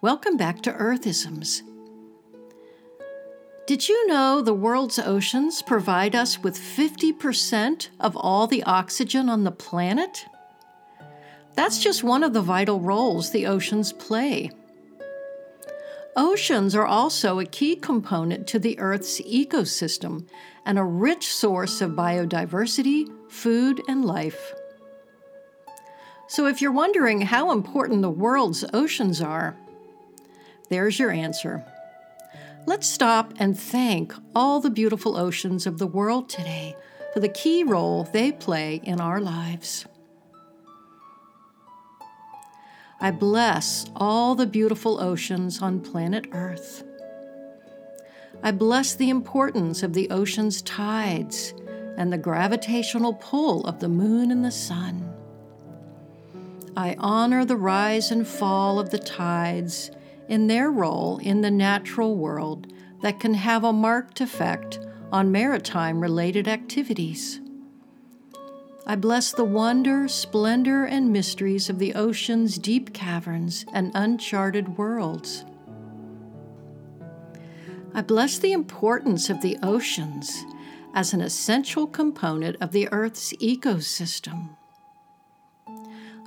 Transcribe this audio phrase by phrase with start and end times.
[0.00, 1.62] Welcome back to Earthisms.
[3.66, 9.42] Did you know the world's oceans provide us with 50% of all the oxygen on
[9.42, 10.24] the planet?
[11.54, 14.52] That's just one of the vital roles the oceans play.
[16.14, 20.28] Oceans are also a key component to the Earth's ecosystem
[20.64, 24.54] and a rich source of biodiversity, food, and life.
[26.28, 29.56] So, if you're wondering how important the world's oceans are,
[30.68, 31.64] there's your answer.
[32.66, 36.76] Let's stop and thank all the beautiful oceans of the world today
[37.14, 39.86] for the key role they play in our lives.
[43.00, 46.82] I bless all the beautiful oceans on planet Earth.
[48.42, 51.54] I bless the importance of the ocean's tides
[51.96, 55.12] and the gravitational pull of the moon and the sun.
[56.76, 59.90] I honor the rise and fall of the tides
[60.28, 64.78] in their role in the natural world that can have a marked effect
[65.10, 67.40] on maritime related activities.
[68.86, 75.44] I bless the wonder, splendor, and mysteries of the ocean's deep caverns and uncharted worlds.
[77.94, 80.44] I bless the importance of the oceans
[80.94, 84.56] as an essential component of the Earth's ecosystem.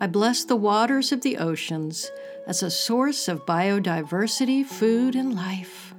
[0.00, 2.10] I bless the waters of the oceans
[2.46, 5.92] as a source of biodiversity, food, and life.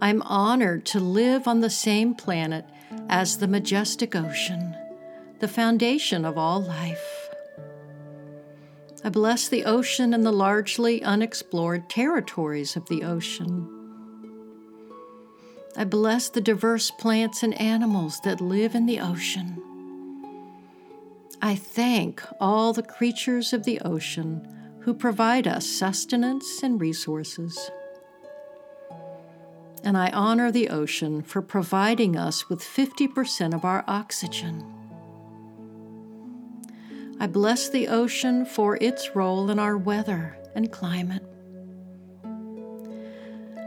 [0.00, 2.64] I'm honored to live on the same planet
[3.08, 4.76] as the majestic ocean,
[5.38, 7.30] the foundation of all life.
[9.04, 13.68] I bless the ocean and the largely unexplored territories of the ocean.
[15.76, 19.62] I bless the diverse plants and animals that live in the ocean.
[21.40, 24.46] I thank all the creatures of the ocean
[24.80, 27.70] who provide us sustenance and resources.
[29.84, 34.64] And I honor the ocean for providing us with 50% of our oxygen.
[37.20, 41.24] I bless the ocean for its role in our weather and climate.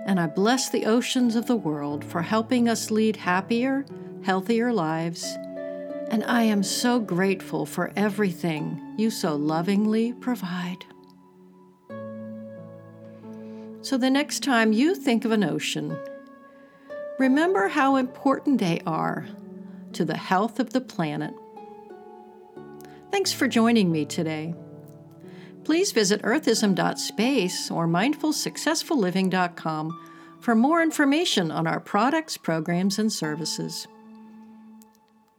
[0.05, 3.85] And I bless the oceans of the world for helping us lead happier,
[4.23, 5.37] healthier lives
[6.11, 10.83] and I am so grateful for everything you so lovingly provide.
[13.81, 15.97] So, the next time you think of an ocean,
[17.17, 19.25] remember how important they are
[19.93, 21.33] to the health of the planet.
[23.09, 24.53] Thanks for joining me today.
[25.63, 30.07] Please visit earthism.space or mindfulsuccessfulliving.com
[30.41, 33.87] for more information on our products, programs, and services.